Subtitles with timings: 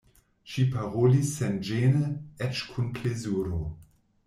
[0.53, 2.03] Ŝi parolis senĝene,
[2.49, 3.63] eĉ kun plezuro.